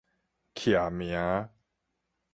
[0.55, 1.47] 徛名